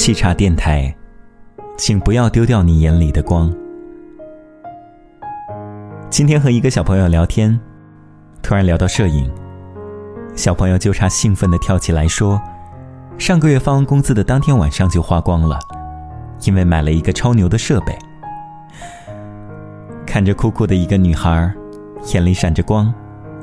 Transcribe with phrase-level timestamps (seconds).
[0.00, 0.96] 沏茶电台，
[1.76, 3.54] 请不要丢掉你眼里的光。
[6.08, 7.60] 今天和一个小朋友聊天，
[8.42, 9.30] 突然聊到摄影，
[10.34, 12.40] 小朋友就差兴奋的跳起来说
[13.18, 15.58] ：“上个月发完工资的当天晚上就花光了，
[16.46, 17.94] 因为买了一个超牛的设备。”
[20.08, 21.52] 看着酷酷的一个女孩，
[22.14, 22.90] 眼里闪着光，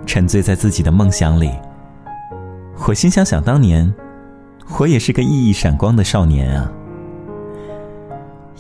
[0.08, 1.52] 沉醉在自己的梦想里。
[2.88, 3.94] 我心想：想当年，
[4.80, 6.72] 我也是个熠熠闪光的少年啊！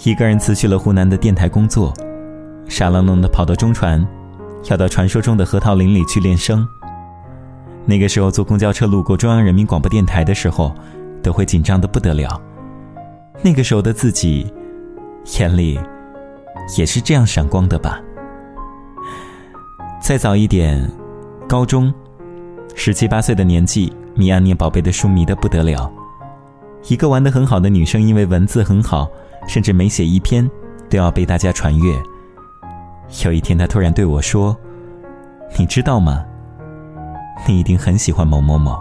[0.03, 1.93] 一个人辞去了湖南的电台工作，
[2.67, 4.05] 傻愣愣的跑到中传，
[4.69, 6.67] 要到传说中的核桃林里去练声。
[7.85, 10.73] 那个时候坐公交车路过中央人民广播电台的时候，
[11.21, 12.41] 都会紧张的不得了。
[13.43, 14.51] 那个时候的自己，
[15.37, 15.79] 眼里
[16.77, 18.01] 也是这样闪光的吧？
[20.01, 20.89] 再早一点，
[21.47, 21.93] 高中，
[22.75, 23.93] 十七八岁的年纪。
[24.17, 25.93] 迷暗恋宝贝的书迷的不得了，
[26.83, 29.09] 一个玩的很好的女生，因为文字很好，
[29.47, 30.49] 甚至每写一篇
[30.89, 31.93] 都要被大家传阅。
[33.25, 34.55] 有一天，她突然对我说
[35.57, 36.25] ：“你知道吗？
[37.47, 38.77] 你一定很喜欢某某某。”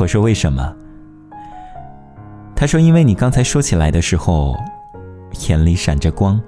[0.00, 0.74] 我说：“为什么？”
[2.54, 4.56] 她说：“因为你刚才说起来的时候，
[5.48, 6.40] 眼里闪着光。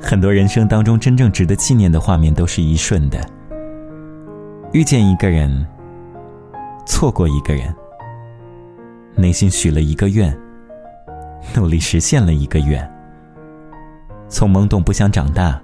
[0.00, 3.20] 很多人生当中真正值得纪念的画面，都是一瞬的。”
[4.72, 5.66] 遇见一个人，
[6.84, 7.74] 错过一个人，
[9.14, 10.36] 内心许了一个愿，
[11.54, 12.88] 努力实现了一个愿。
[14.28, 15.60] 从懵懂不想长大，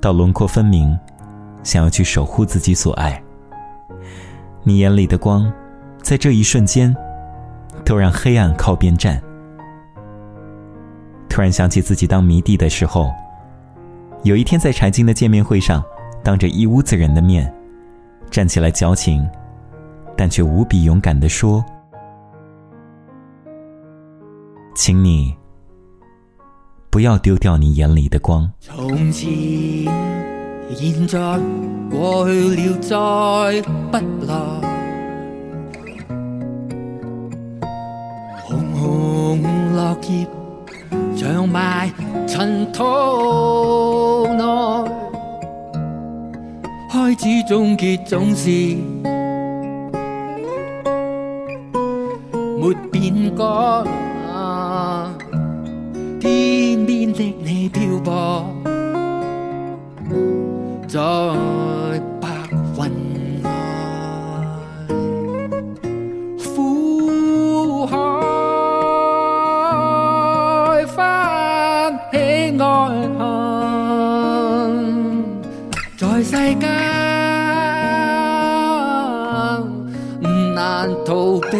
[0.00, 0.98] 到轮廓分明，
[1.62, 3.22] 想要去守护自己所爱。
[4.64, 5.52] 你眼里的光，
[6.02, 6.94] 在这一瞬间，
[7.84, 9.22] 都让黑暗靠边站。
[11.28, 13.10] 突然想起自己当迷弟的时候，
[14.22, 15.82] 有一天在柴静的见面会上，
[16.22, 17.52] 当着一屋子人的面。
[18.30, 19.28] 站起来，矫情，
[20.16, 21.64] 但却无比勇敢的说
[24.74, 25.34] ：“请你
[26.90, 29.30] 不要丢掉你眼里的光。”从前、
[30.74, 31.18] 现在、
[31.90, 34.34] 过去了，再不来。
[38.44, 39.42] 红红
[39.74, 40.26] 落叶，
[41.16, 41.90] 长埋
[42.26, 42.82] 尘土
[44.28, 44.42] 内。
[46.90, 48.76] 开始终结总是
[57.12, 58.46] 的你漂泊
[60.88, 60.98] 在
[62.20, 62.28] 白
[62.78, 62.80] 云
[63.42, 63.48] 外，
[66.42, 67.92] 苦海
[70.86, 70.96] 翻
[72.10, 72.16] 起
[72.58, 72.64] 爱
[73.18, 73.20] 恨，
[75.98, 76.64] 在世间
[80.54, 80.58] 难。
[81.04, 81.56] 逃避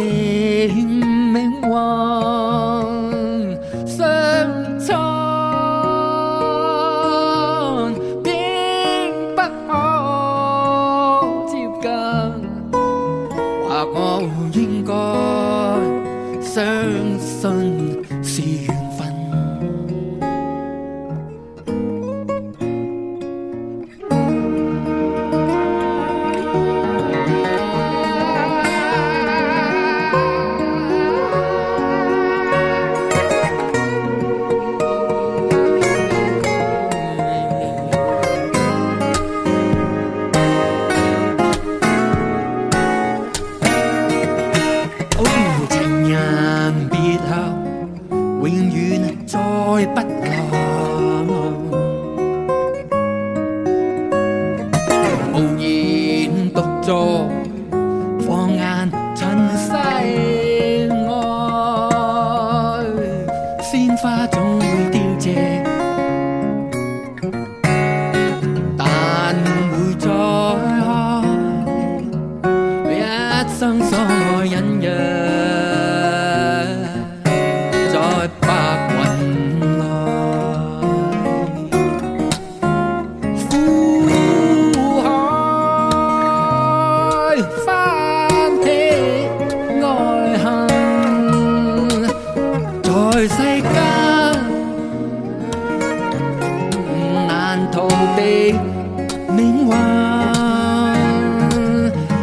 [56.82, 57.41] 世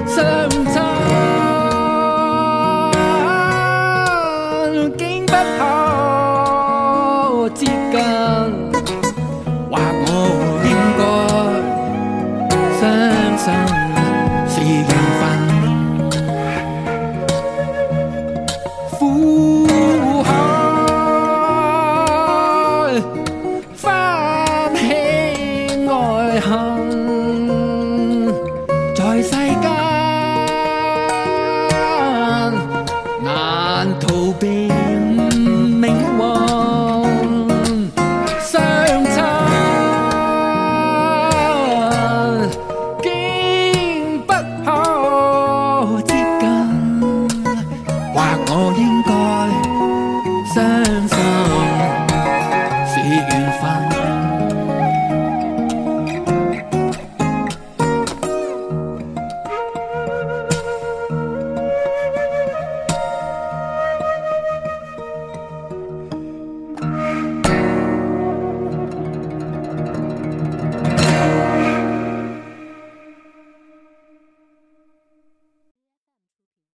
[0.07, 0.17] 相
[0.73, 0.75] 親，
[4.97, 5.59] 竟不可
[7.55, 7.59] 接
[7.91, 7.95] 近。
[9.71, 10.07] 或我
[10.65, 10.67] 应
[10.97, 11.01] 该
[12.79, 12.81] 相
[13.37, 13.45] 信